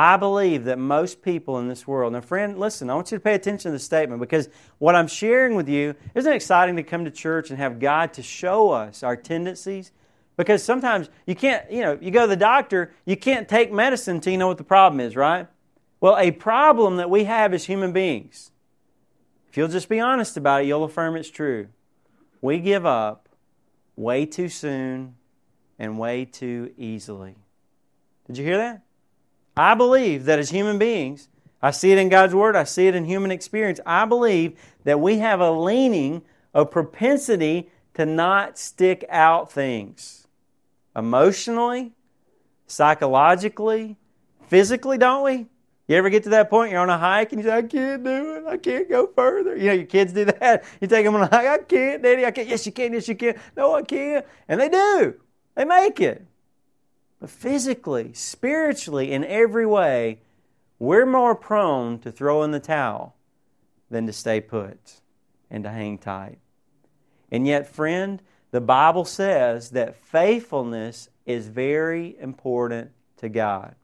[0.00, 3.22] I believe that most people in this world, now, friend, listen, I want you to
[3.22, 6.82] pay attention to the statement because what I'm sharing with you isn't it exciting to
[6.82, 9.92] come to church and have God to show us our tendencies.
[10.38, 14.14] Because sometimes you can't, you know, you go to the doctor, you can't take medicine
[14.16, 15.48] until you know what the problem is, right?
[16.00, 18.52] Well, a problem that we have as human beings,
[19.50, 21.68] if you'll just be honest about it, you'll affirm it's true.
[22.40, 23.28] We give up
[23.96, 25.16] way too soon
[25.78, 27.36] and way too easily.
[28.26, 28.80] Did you hear that?
[29.56, 31.28] I believe that as human beings,
[31.62, 33.80] I see it in God's Word, I see it in human experience.
[33.84, 36.22] I believe that we have a leaning,
[36.54, 40.26] a propensity to not stick out things
[40.96, 41.92] emotionally,
[42.66, 43.96] psychologically,
[44.48, 45.46] physically, don't we?
[45.86, 46.70] You ever get to that point?
[46.70, 48.46] You're on a hike and you say, I can't do it.
[48.46, 49.56] I can't go further.
[49.56, 50.62] You know, your kids do that.
[50.80, 51.48] You take them on a hike.
[51.48, 52.24] I can't, Daddy.
[52.24, 52.46] I can't.
[52.46, 52.92] Yes, you can.
[52.92, 53.34] Yes, you can.
[53.56, 54.24] No, I can't.
[54.46, 55.14] And they do.
[55.56, 56.24] They make it.
[57.20, 60.20] But physically, spiritually, in every way,
[60.78, 63.14] we're more prone to throw in the towel
[63.90, 65.00] than to stay put
[65.50, 66.38] and to hang tight.
[67.30, 73.74] And yet, friend, the Bible says that faithfulness is very important to God.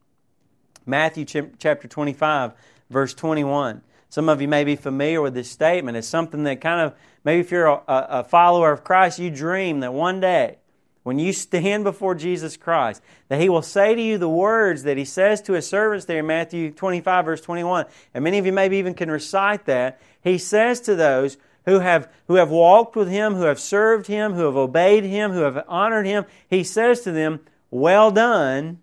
[0.86, 2.52] Matthew chapter 25,
[2.88, 3.82] verse 21.
[4.08, 5.96] Some of you may be familiar with this statement.
[5.96, 6.94] It's something that kind of,
[7.24, 10.58] maybe if you're a, a follower of Christ, you dream that one day,
[11.06, 14.96] when you stand before Jesus Christ, that He will say to you the words that
[14.96, 17.86] He says to His servants there in Matthew 25, verse 21.
[18.12, 20.00] And many of you maybe even can recite that.
[20.20, 24.32] He says to those who have, who have walked with Him, who have served Him,
[24.32, 27.38] who have obeyed Him, who have honored Him, He says to them,
[27.70, 28.80] Well done,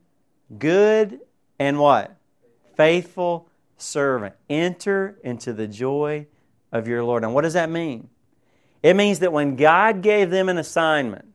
[0.58, 1.20] good
[1.60, 2.16] and what?
[2.78, 4.34] Faithful servant.
[4.50, 6.28] Enter into the joy
[6.72, 7.26] of your Lord.
[7.26, 8.08] And what does that mean?
[8.82, 11.33] It means that when God gave them an assignment,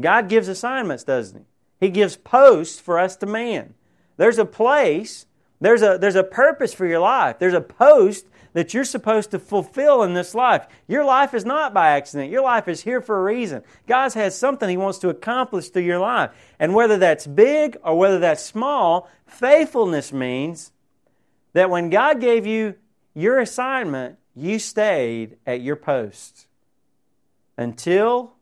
[0.00, 1.86] God gives assignments, doesn't He?
[1.86, 3.74] He gives posts for us to man.
[4.16, 5.26] There's a place,
[5.60, 7.38] there's a, there's a purpose for your life.
[7.38, 10.66] There's a post that you're supposed to fulfill in this life.
[10.86, 12.30] Your life is not by accident.
[12.30, 13.62] Your life is here for a reason.
[13.86, 16.30] God has something He wants to accomplish through your life.
[16.58, 20.72] And whether that's big or whether that's small, faithfulness means
[21.54, 22.74] that when God gave you
[23.14, 26.46] your assignment, you stayed at your post
[27.56, 28.34] until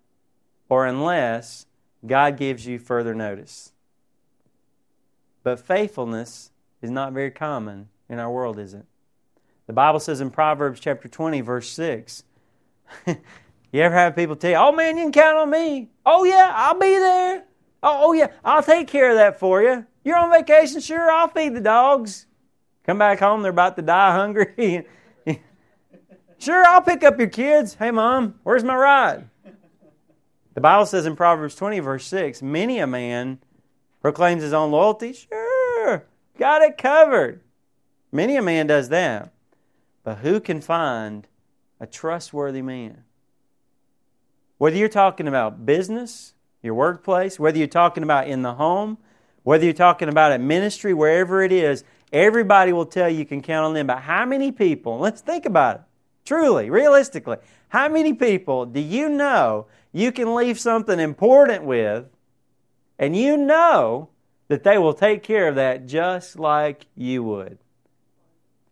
[0.71, 1.67] or unless
[2.07, 3.73] God gives you further notice.
[5.43, 8.87] But faithfulness is not very common in our world, is it?
[9.67, 12.25] The Bible says in Proverbs chapter 20, verse 6.
[13.07, 13.17] you
[13.75, 15.91] ever have people tell you, oh man, you can count on me.
[16.07, 17.45] Oh yeah, I'll be there.
[17.83, 19.87] Oh, oh yeah, I'll take care of that for you.
[20.05, 22.27] You're on vacation, sure, I'll feed the dogs.
[22.85, 24.87] Come back home, they're about to die hungry.
[26.39, 27.75] sure, I'll pick up your kids.
[27.75, 29.29] Hey mom, where's my ride?
[30.55, 33.39] The Bible says in Proverbs 20, verse 6, many a man
[34.03, 35.13] proclaims his own loyalty.
[35.13, 36.05] Sure,
[36.39, 37.41] got it covered.
[38.13, 39.33] Many a man does that.
[40.03, 41.29] But who can find
[41.79, 43.05] a trustworthy man?
[44.59, 48.99] Whether you're talking about business, your workplace, whether you're talking about in the home,
[49.43, 53.41] whether you're talking about at ministry, wherever it is, everybody will tell you you can
[53.41, 53.87] count on them.
[53.87, 55.83] But how many people, let's think about it,
[56.25, 57.39] truly, realistically,
[57.71, 62.07] how many people do you know you can leave something important with,
[62.99, 64.11] and you know
[64.49, 67.59] that they will take care of that just like you would?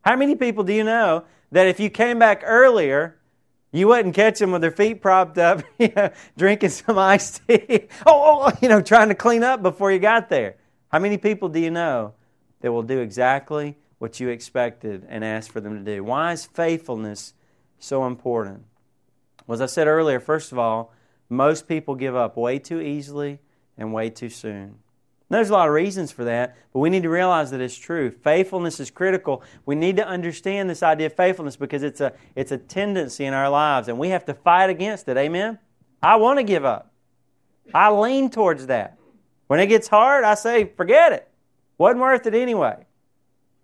[0.02, 3.16] How many people do you know that if you came back earlier,
[3.70, 7.86] you wouldn't catch them with their feet propped up, you know, drinking some iced tea,
[8.04, 10.56] oh, oh, oh, you know, trying to clean up before you got there?
[10.90, 12.14] How many people do you know
[12.62, 16.02] that will do exactly what you expected and asked for them to do?
[16.02, 17.34] Why is faithfulness
[17.78, 18.64] so important?
[19.48, 20.92] Well, as I said earlier, first of all,
[21.30, 23.38] most people give up way too easily
[23.78, 24.76] and way too soon.
[25.30, 28.10] There's a lot of reasons for that, but we need to realize that it's true.
[28.10, 29.42] Faithfulness is critical.
[29.64, 33.32] We need to understand this idea of faithfulness because it's a, it's a tendency in
[33.32, 35.16] our lives, and we have to fight against it.
[35.16, 35.58] Amen?
[36.02, 36.92] I want to give up.
[37.74, 38.98] I lean towards that.
[39.46, 41.26] When it gets hard, I say, forget it.
[41.78, 42.84] Wasn't worth it anyway.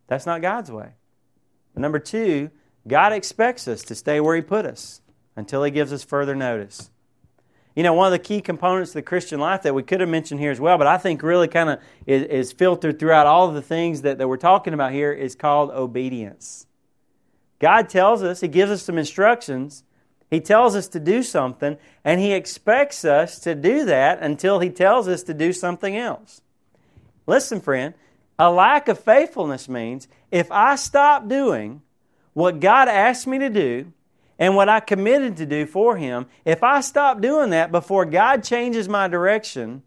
[0.07, 0.93] That's not God's way.
[1.77, 2.51] number two,
[2.89, 5.03] God expects us to stay where He put us
[5.37, 6.91] until He gives us further notice.
[7.77, 10.09] You know, one of the key components of the Christian life that we could have
[10.09, 13.49] mentioned here as well, but I think really kind of is, is, filtered throughout all
[13.49, 16.67] of the things that, that we're talking about here is called obedience.
[17.59, 19.83] God tells us, He gives us some instructions,
[20.31, 24.71] He tells us to do something, and He expects us to do that until He
[24.71, 26.43] tells us to do something else.
[27.27, 27.95] Listen, friend,
[28.39, 31.83] a lack of faithfulness means if I stop doing
[32.35, 33.93] what God asked me to do,
[34.39, 38.43] and what I committed to do for Him, if I stop doing that before God
[38.43, 39.83] changes my direction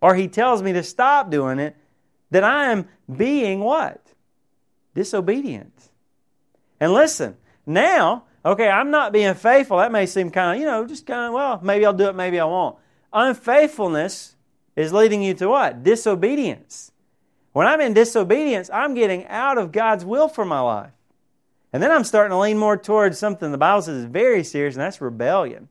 [0.00, 1.76] or He tells me to stop doing it,
[2.30, 4.00] then I am being what?
[4.94, 5.88] Disobedient.
[6.80, 9.78] And listen, now, okay, I'm not being faithful.
[9.78, 12.14] That may seem kind of, you know, just kind of, well, maybe I'll do it,
[12.14, 12.76] maybe I won't.
[13.12, 14.36] Unfaithfulness
[14.74, 15.82] is leading you to what?
[15.82, 16.92] Disobedience.
[17.52, 20.90] When I'm in disobedience, I'm getting out of God's will for my life.
[21.72, 24.74] And then I'm starting to lean more towards something the Bible says is very serious,
[24.74, 25.68] and that's rebellion.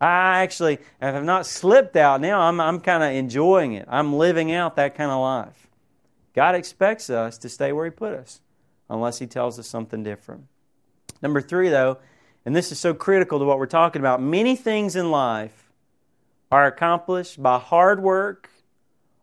[0.00, 2.40] I actually have not slipped out now.
[2.40, 3.86] I'm, I'm kind of enjoying it.
[3.88, 5.68] I'm living out that kind of life.
[6.34, 8.40] God expects us to stay where He put us
[8.90, 10.46] unless He tells us something different.
[11.22, 11.98] Number three, though,
[12.44, 15.72] and this is so critical to what we're talking about many things in life
[16.50, 18.50] are accomplished by hard work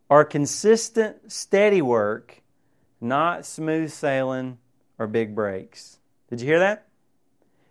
[0.10, 2.42] or consistent, steady work,
[3.00, 4.58] not smooth sailing
[5.02, 5.98] or big breaks.
[6.30, 6.86] Did you hear that?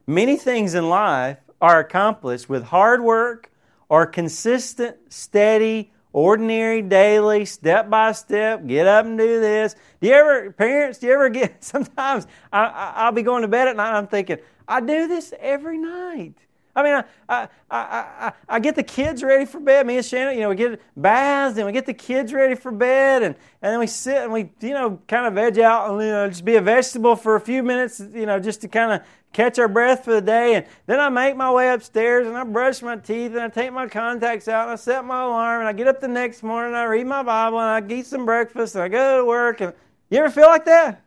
[0.04, 3.52] Many things in life are accomplished with hard work
[3.88, 9.76] or consistent, steady, ordinary, daily, step by step, get up and do this.
[10.00, 13.68] Do you ever, parents, do you ever get, sometimes I, will be going to bed
[13.68, 16.34] at night I'm thinking, I do this every night.
[16.80, 19.86] I mean, I, I, I, I, get the kids ready for bed.
[19.86, 22.72] Me and Shannon, you know, we get baths and we get the kids ready for
[22.72, 26.00] bed, and, and then we sit and we, you know, kind of veg out and,
[26.00, 28.92] you know, just be a vegetable for a few minutes, you know, just to kind
[28.92, 30.54] of catch our breath for the day.
[30.54, 33.72] And then I make my way upstairs and I brush my teeth and I take
[33.72, 36.72] my contacts out and I set my alarm and I get up the next morning
[36.72, 39.60] and I read my Bible and I eat some breakfast and I go to work.
[39.60, 39.72] And
[40.08, 41.02] you ever feel like that?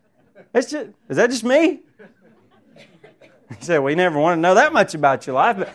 [0.53, 1.81] It's just, is that just me?
[3.59, 5.73] Say, well, you never want to know that much about your life, but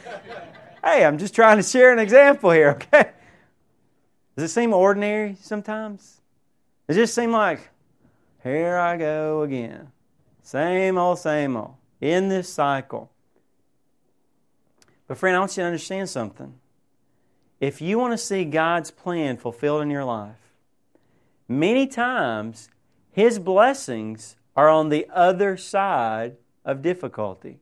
[0.85, 3.11] hey, I'm just trying to share an example here, okay?
[4.37, 6.21] Does it seem ordinary sometimes?
[6.87, 7.71] Does it just seem like,
[8.43, 9.91] here I go again.
[10.43, 11.75] Same old, same old.
[12.01, 13.11] In this cycle.
[15.07, 16.55] But, friend, I want you to understand something.
[17.61, 20.53] If you want to see God's plan fulfilled in your life,
[21.49, 22.69] many times
[23.11, 27.59] His blessings are on the other side of difficulty.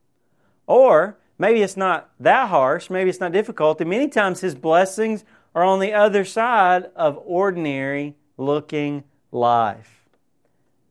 [0.67, 3.81] Or maybe it's not that harsh, maybe it's not difficult.
[3.81, 5.25] And many times his blessings
[5.55, 10.09] are on the other side of ordinary looking life.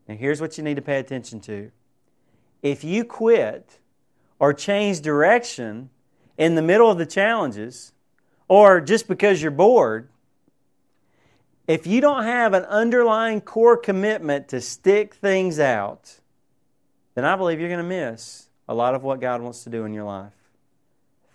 [0.07, 1.71] Now, here's what you need to pay attention to.
[2.61, 3.79] If you quit
[4.39, 5.89] or change direction
[6.37, 7.93] in the middle of the challenges,
[8.47, 10.09] or just because you're bored,
[11.67, 16.19] if you don't have an underlying core commitment to stick things out,
[17.15, 19.85] then I believe you're going to miss a lot of what God wants to do
[19.85, 20.33] in your life.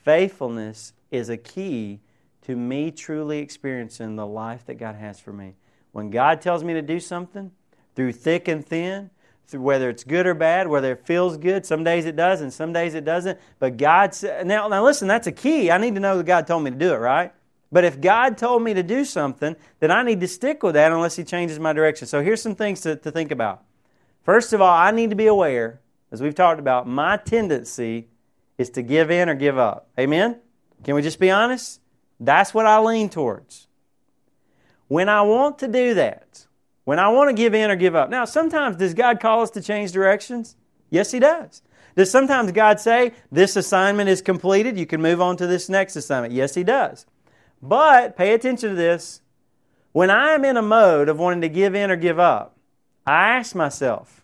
[0.05, 2.01] Faithfulness is a key
[2.43, 5.55] to me truly experiencing the life that God has for me.
[5.93, 7.53] When God tells me to do something,
[7.95, 9.11] through thick and thin,
[9.47, 12.53] through whether it's good or bad, whether it feels good, some days it does and
[12.53, 13.39] some days it doesn't.
[13.59, 15.71] But God said, now, now listen, that's a key.
[15.71, 17.33] I need to know that God told me to do it, right?
[17.73, 20.93] But if God told me to do something, then I need to stick with that
[20.93, 22.07] unless He changes my direction.
[22.07, 23.65] So here's some things to, to think about.
[24.23, 25.81] First of all, I need to be aware
[26.13, 28.09] as we've talked about, my tendency
[28.59, 29.89] is to give in or give up.
[29.99, 30.39] Amen?
[30.85, 31.81] Can we just be honest?
[32.19, 33.69] That's what I lean towards.
[34.89, 36.47] When I want to do that,
[36.85, 38.11] when I want to give in or give up.
[38.11, 40.57] Now, sometimes does God call us to change directions?
[40.91, 41.63] Yes, He does.
[41.97, 45.97] Does sometimes God say, this assignment is completed, you can move on to this next
[45.97, 46.35] assignment?
[46.35, 47.07] Yes, He does.
[47.63, 49.21] But pay attention to this.
[49.93, 52.57] When I am in a mode of wanting to give in or give up,
[53.07, 54.20] I ask myself,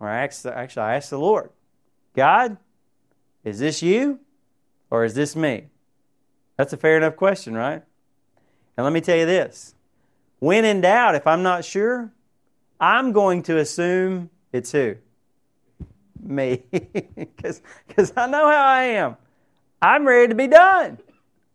[0.00, 1.50] or I asked, actually, I asked the Lord,
[2.16, 2.56] God,
[3.44, 4.18] is this you
[4.90, 5.66] or is this me?
[6.56, 7.82] That's a fair enough question, right?
[8.76, 9.74] And let me tell you this
[10.38, 12.10] when in doubt, if I'm not sure,
[12.80, 14.96] I'm going to assume it's who?
[16.20, 16.62] Me.
[17.36, 19.16] Because I know how I am.
[19.82, 20.98] I'm ready to be done.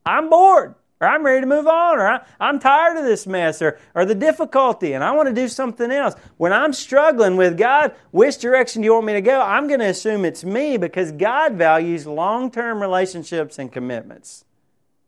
[0.06, 3.78] I'm bored or I'm ready to move on, or I'm tired of this mess, or,
[3.94, 6.16] or the difficulty, and I want to do something else.
[6.38, 9.42] When I'm struggling with God, which direction do you want me to go?
[9.42, 14.46] I'm going to assume it's me because God values long term relationships and commitments,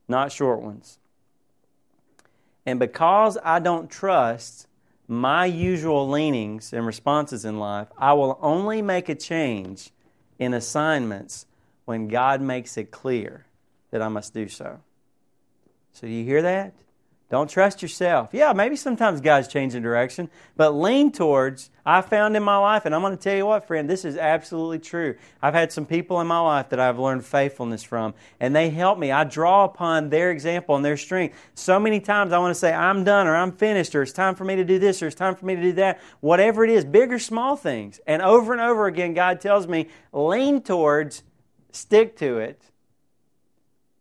[0.10, 1.00] not short ones.
[2.66, 4.68] And because I don't trust
[5.08, 9.92] my usual leanings and responses in life, I will only make a change
[10.38, 11.46] in assignments
[11.86, 13.46] when God makes it clear
[13.92, 14.82] that I must do so.
[16.00, 16.76] So, do you hear that?
[17.32, 18.30] Don't trust yourself.
[18.32, 22.94] Yeah, maybe sometimes God's changing direction, but lean towards, I found in my life, and
[22.94, 25.16] I'm going to tell you what, friend, this is absolutely true.
[25.42, 29.00] I've had some people in my life that I've learned faithfulness from, and they help
[29.00, 29.12] me.
[29.12, 31.36] I draw upon their example and their strength.
[31.56, 34.36] So many times I want to say, I'm done, or I'm finished, or it's time
[34.36, 36.00] for me to do this, or it's time for me to do that.
[36.20, 38.00] Whatever it is, big or small things.
[38.06, 41.24] And over and over again, God tells me, lean towards,
[41.72, 42.62] stick to it,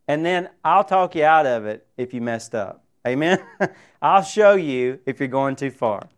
[0.08, 2.84] and then I'll talk you out of it if you messed up.
[3.06, 3.40] Amen?
[4.02, 6.08] I'll show you if you're going too far.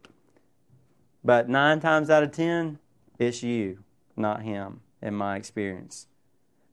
[1.24, 2.78] But nine times out of ten,
[3.18, 3.78] it's you,
[4.16, 6.06] not him, in my experience.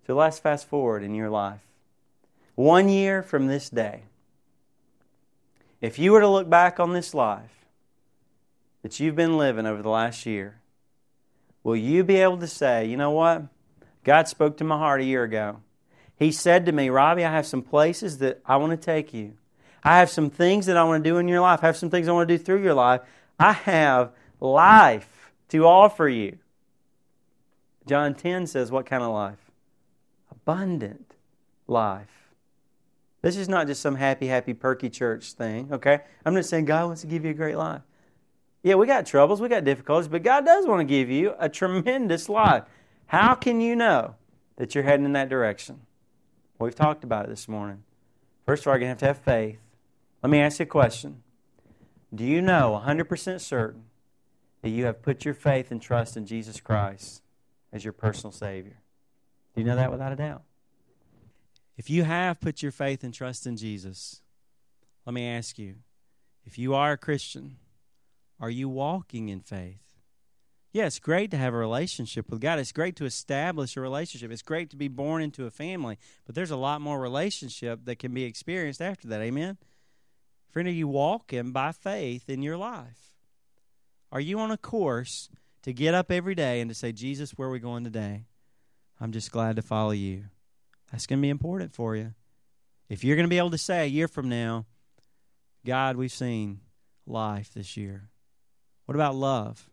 [0.06, 1.62] So let's fast forward in your life.
[2.56, 4.04] One year from this day,
[5.82, 7.66] if you were to look back on this life
[8.82, 10.62] that you've been living over the last year,
[11.64, 13.44] will you be able to say, you know what?
[14.04, 15.58] God spoke to my heart a year ago.
[16.18, 19.34] He said to me, Robbie, I have some places that I want to take you.
[19.84, 21.60] I have some things that I want to do in your life.
[21.64, 23.02] I have some things I want to do through your life.
[23.40, 26.40] I have life to offer you.
[27.86, 29.52] John 10 says, What kind of life?
[30.32, 31.14] Abundant
[31.68, 32.08] life.
[33.22, 36.02] This is not just some happy, happy, perky church thing, okay?
[36.26, 37.82] I'm not saying God wants to give you a great life.
[38.64, 41.50] Yeah, we got troubles, we got difficulties, but God does want to give you a
[41.50, 42.64] tremendous life.
[43.08, 44.16] How can you know
[44.58, 45.82] that you're heading in that direction?
[46.58, 47.84] Well, we've talked about it this morning.
[48.46, 49.60] First of all, you're going to have to have faith.
[50.24, 51.22] Let me ask you a question.
[52.14, 53.84] Do you know 100% certain
[54.62, 57.22] that you have put your faith and trust in Jesus Christ
[57.74, 58.78] as your personal Savior?
[59.54, 60.44] Do you know that without a doubt?
[61.78, 64.22] If you have put your faith and trust in Jesus,
[65.06, 65.76] let me ask you
[66.46, 67.58] if you are a Christian,
[68.40, 69.85] are you walking in faith?
[70.76, 72.60] Yeah, it's great to have a relationship with God.
[72.60, 74.30] It's great to establish a relationship.
[74.30, 75.98] It's great to be born into a family.
[76.26, 79.22] But there's a lot more relationship that can be experienced after that.
[79.22, 79.58] Amen?
[80.50, 83.14] Friend, are you walking by faith in your life?
[84.12, 85.30] Are you on a course
[85.64, 88.26] to get up every day and to say, Jesus, where are we going today?
[89.00, 90.26] I'm just glad to follow you.
[90.92, 92.16] That's going to be important for you.
[92.90, 94.66] If you're going to be able to say a year from now,
[95.66, 96.60] God, we've seen
[97.08, 98.10] life this year.
[98.88, 99.70] What about love?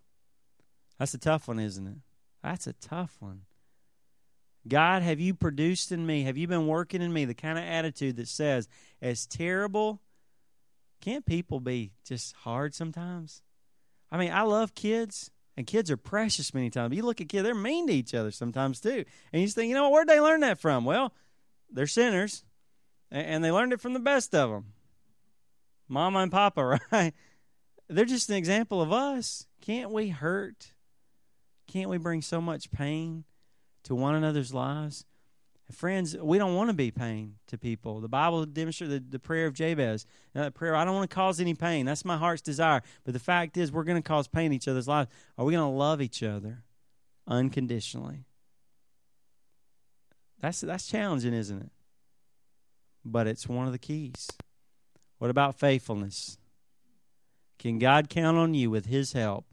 [1.03, 1.97] That's a tough one, isn't it?
[2.45, 3.41] That's a tough one.
[4.69, 7.65] God, have you produced in me, have you been working in me the kind of
[7.65, 8.69] attitude that says,
[9.01, 10.01] as terrible,
[11.01, 13.43] can't people be just hard sometimes?
[14.13, 16.95] I mean, I love kids, and kids are precious many times.
[16.95, 19.05] You look at kids, they're mean to each other sometimes too.
[19.33, 20.85] And you just think, you know where'd they learn that from?
[20.85, 21.13] Well,
[21.69, 22.45] they're sinners,
[23.11, 24.67] and they learned it from the best of them.
[25.89, 27.13] Mama and Papa, right?
[27.89, 29.49] They're just an example of us.
[29.61, 30.75] Can't we hurt?
[31.67, 33.25] Can't we bring so much pain
[33.85, 35.05] to one another's lives?
[35.71, 38.01] Friends, we don't want to be pain to people.
[38.01, 40.05] The Bible demonstrates the, the prayer of Jabez.
[40.35, 41.87] Now, that prayer, I don't want to cause any pain.
[41.87, 42.83] That's my heart's desire.
[43.05, 45.09] But the fact is, we're going to cause pain in each other's lives.
[45.39, 46.65] Are we going to love each other
[47.27, 48.27] unconditionally?
[50.41, 51.71] That's, that's challenging, isn't it?
[53.05, 54.29] But it's one of the keys.
[55.19, 56.37] What about faithfulness?
[57.59, 59.47] Can God count on you with His help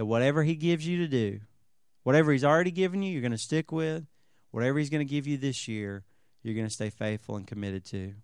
[0.00, 1.40] that whatever He gives you to do,
[2.04, 4.06] whatever He's already given you, you're going to stick with?
[4.50, 6.04] Whatever He's going to give you this year,
[6.42, 8.14] you're going to stay faithful and committed to.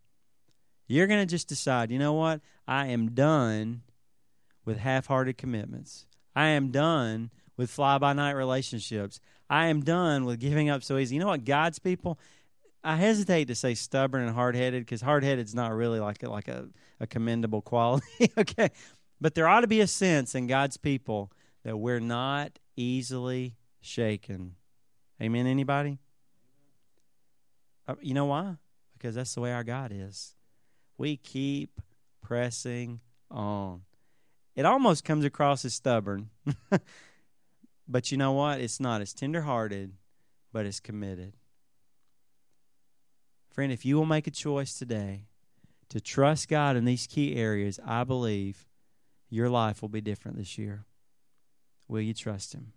[0.87, 2.41] You're going to just decide, you know what?
[2.67, 3.83] I am done
[4.65, 6.07] with half hearted commitments.
[6.35, 9.21] I am done with fly by night relationships.
[9.51, 11.17] I am done with giving up so easy.
[11.17, 11.45] You know what?
[11.45, 12.19] God's people,
[12.83, 16.23] I hesitate to say stubborn and hard headed because hard headed is not really like
[16.23, 16.71] a, like a,
[17.01, 18.07] a commendable quality.
[18.39, 18.71] okay.
[19.21, 21.31] But there ought to be a sense in God's people
[21.67, 24.55] that we're not easily shaken.
[25.21, 25.99] Amen, anybody?
[27.89, 28.55] Uh, you know why?
[28.93, 30.37] Because that's the way our God is.
[30.97, 31.81] We keep
[32.23, 33.01] pressing
[33.33, 33.83] on.
[34.55, 36.31] It almost comes across as stubborn.
[37.89, 38.61] but you know what?
[38.61, 39.01] It's not.
[39.01, 39.93] It's tenderhearted,
[40.53, 41.33] but it's committed.
[43.51, 45.25] Friend, if you will make a choice today
[45.89, 48.69] to trust God in these key areas, I believe
[49.29, 50.86] your life will be different this year.
[51.89, 52.73] Will you trust Him?